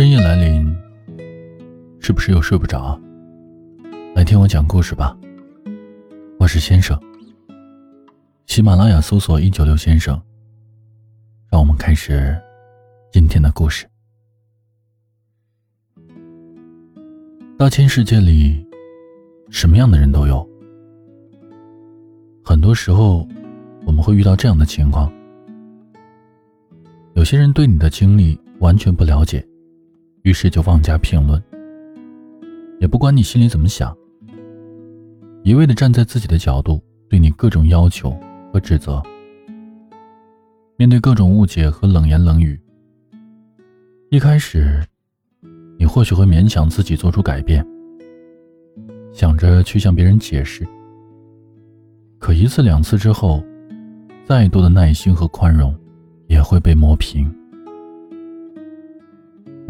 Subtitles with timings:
[0.00, 0.74] 深夜来临，
[2.00, 2.98] 是不是又睡不着？
[4.14, 5.14] 来听我讲故事吧。
[6.38, 6.98] 我是先生。
[8.46, 10.18] 喜马拉雅搜索“一九六先生”，
[11.52, 12.34] 让我们开始
[13.12, 13.86] 今天的故事。
[17.58, 18.66] 大千世界里，
[19.50, 20.48] 什么样的人都有。
[22.42, 23.28] 很多时候，
[23.84, 25.12] 我们会遇到这样的情况：
[27.12, 29.46] 有些人对你的经历完全不了解。
[30.22, 31.42] 于是就妄加评论，
[32.78, 33.96] 也不管你心里怎么想，
[35.42, 38.14] 一味的站在自己的角度对你各种要求
[38.52, 39.02] 和指责。
[40.76, 42.58] 面对各种误解和冷言冷语，
[44.10, 44.82] 一开始，
[45.78, 47.66] 你或许会勉强自己做出改变，
[49.12, 50.66] 想着去向别人解释。
[52.18, 53.42] 可一次两次之后，
[54.26, 55.74] 再多的耐心和宽容，
[56.28, 57.30] 也会被磨平。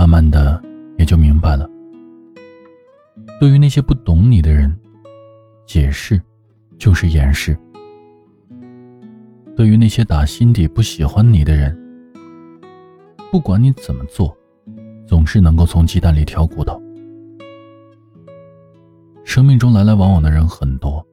[0.00, 0.58] 慢慢的，
[0.96, 1.68] 也就明白了。
[3.38, 4.74] 对于那些不懂你的人，
[5.66, 6.18] 解释
[6.78, 7.54] 就是掩饰；
[9.54, 11.78] 对于那些打心底不喜欢你的人，
[13.30, 14.34] 不管你怎么做，
[15.06, 16.80] 总是能够从鸡蛋里挑骨头。
[19.22, 21.06] 生命中来来往往的人很多，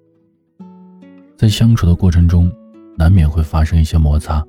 [1.35, 2.49] 在相处的过程中，
[2.97, 4.41] 难免会发生一些摩擦。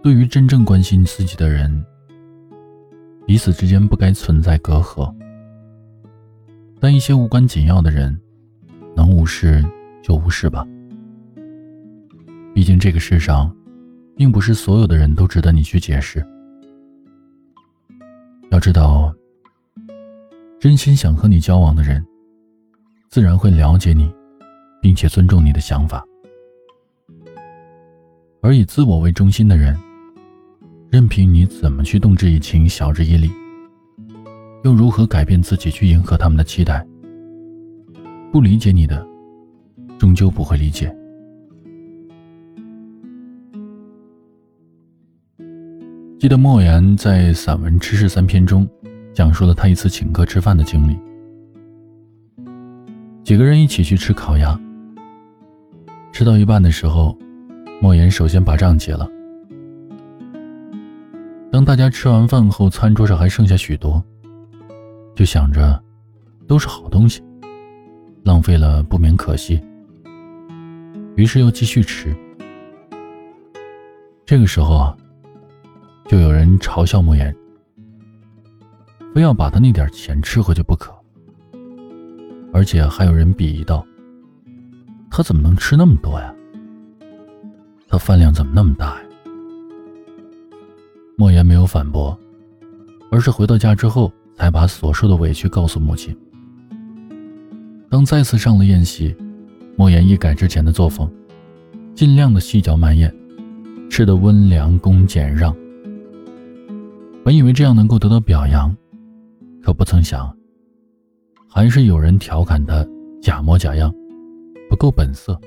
[0.00, 1.84] 对于真正关心自己的人，
[3.26, 5.14] 彼此之间不该存在隔阂，
[6.80, 8.20] 但一些无关紧要的人，
[8.94, 9.64] 能无视
[10.02, 10.66] 就无视吧。
[12.54, 13.54] 毕竟这个世上，
[14.16, 16.24] 并不是所有的人都值得你去解释。
[18.50, 19.14] 要知道，
[20.60, 22.04] 真心想和你交往的人，
[23.08, 24.12] 自然会了解你，
[24.82, 26.04] 并且尊重你的想法；
[28.42, 29.74] 而以自我为中心的人，
[30.92, 33.30] 任凭你怎么去动之以情、晓之以理，
[34.62, 36.86] 又如何改变自己去迎合他们的期待？
[38.30, 39.02] 不理解你的，
[39.98, 40.94] 终究不会理解。
[46.18, 48.68] 记得莫言在散文《吃事三篇》中，
[49.14, 50.98] 讲述了他一次请客吃饭的经历。
[53.24, 54.60] 几个人一起去吃烤鸭，
[56.12, 57.16] 吃到一半的时候，
[57.80, 59.08] 莫言首先把账结了。
[61.64, 64.02] 大家吃完饭后，餐桌上还剩下许多，
[65.14, 65.82] 就想着
[66.46, 67.22] 都是好东西，
[68.24, 69.62] 浪费了不免可惜。
[71.16, 72.14] 于是又继续吃。
[74.24, 74.96] 这个时候啊，
[76.08, 77.34] 就有人嘲笑莫言，
[79.14, 80.92] 非要把他那点钱吃回去不可，
[82.52, 83.86] 而且还有人鄙夷道
[85.10, 86.34] ：“他怎么能吃那么多呀？
[87.88, 89.06] 他饭量怎么那么大呀？”
[91.16, 92.18] 莫言没有反驳，
[93.10, 96.16] 而是回到家之后才把所受的委屈告诉母亲。
[97.90, 99.14] 当再次上了宴席，
[99.76, 101.10] 莫言一改之前的作风，
[101.94, 103.14] 尽量的细嚼慢咽，
[103.90, 105.54] 吃得温良恭俭让。
[107.24, 108.74] 本以为这样能够得到表扬，
[109.62, 110.34] 可不曾想，
[111.48, 112.84] 还是有人调侃他
[113.20, 113.94] 假模假样，
[114.70, 115.38] 不够本色。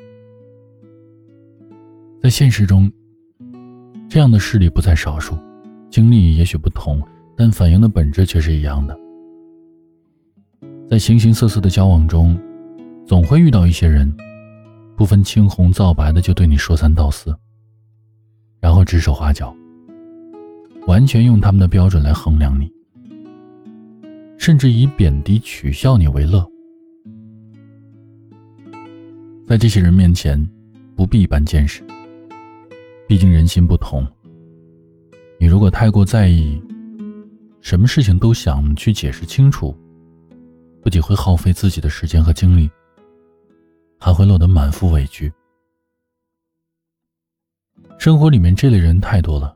[2.21, 2.89] 在现实中，
[4.07, 5.35] 这样的事例不在少数。
[5.89, 7.01] 经历也许不同，
[7.37, 8.97] 但反应的本质却是一样的。
[10.89, 12.37] 在形形色色的交往中，
[13.07, 14.13] 总会遇到一些人，
[14.95, 17.35] 不分青红皂白的就对你说三道四，
[18.59, 19.55] 然后指手画脚，
[20.87, 22.71] 完全用他们的标准来衡量你，
[24.37, 26.45] 甚至以贬低取笑你为乐。
[29.47, 30.43] 在这些人面前，
[30.95, 31.83] 不必一般见识，
[33.07, 34.05] 毕竟人心不同。
[35.45, 36.59] 你如果太过在意，
[37.61, 39.77] 什么事情都想去解释清楚，
[40.81, 42.67] 不仅会耗费自己的时间和精力，
[43.99, 45.31] 还会落得满腹委屈。
[47.99, 49.55] 生活里面这类人太多了，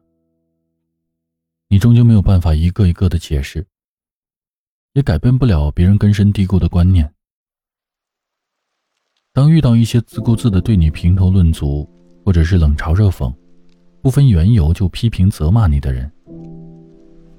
[1.70, 3.66] 你终究没有办法一个一个的解释，
[4.94, 7.12] 也改变不了别人根深蒂固的观念。
[9.34, 11.90] 当遇到一些自顾自的对你评头论足，
[12.24, 13.34] 或者是冷嘲热讽。
[14.02, 16.10] 不分缘由就批评责骂你的人，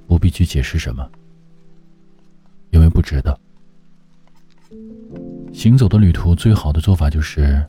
[0.06, 1.10] 不必去解释什么，
[2.70, 3.38] 因为不值得。
[5.52, 7.66] 行走的旅途，最好的做法就是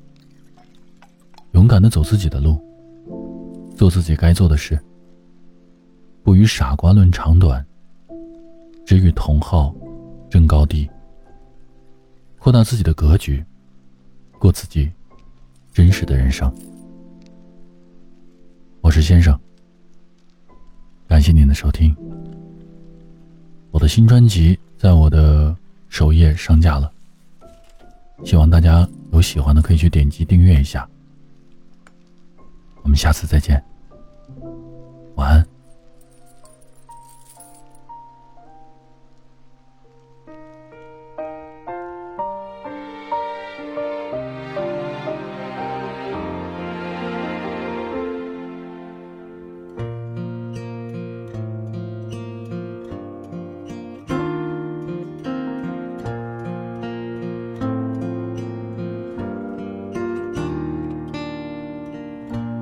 [1.53, 2.61] 勇敢的走自己的路，
[3.75, 4.77] 做自己该做的事，
[6.21, 7.65] 不与傻瓜论长短，
[8.85, 9.73] 只与同好
[10.29, 10.89] 争高低，
[12.37, 13.43] 扩大自己的格局，
[14.37, 14.91] 过自己
[15.71, 16.53] 真实的人生。
[18.91, 19.39] 我是先生，
[21.07, 21.95] 感谢您的收听，
[23.71, 25.55] 我的新专辑在我的
[25.87, 26.91] 首页上架了，
[28.25, 30.85] 希望大家有喜欢的可以去点击订阅一下。
[32.81, 33.63] 我们下次再见，
[35.15, 35.47] 晚安。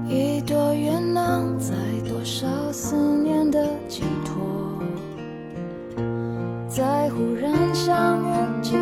[0.10, 1.76] 一朵云能载
[2.08, 4.82] 多少思念的寄托？
[6.68, 8.76] 在忽然相遇结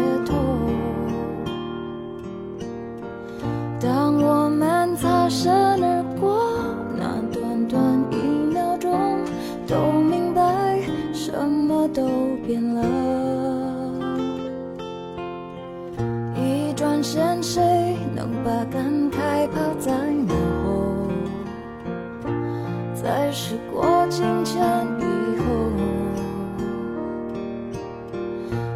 [25.00, 25.46] 以后。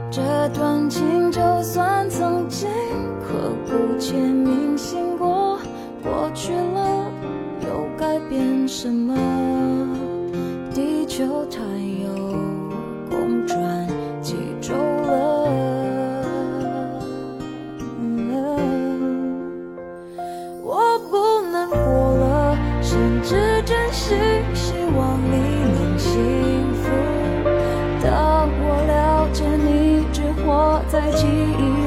[0.09, 2.69] 这段情就算曾经
[3.21, 5.59] 刻骨且铭心过，
[6.03, 7.11] 过去了
[7.61, 9.15] 又改变什么？
[10.73, 12.00] 地球太远
[30.45, 31.80] 活在记忆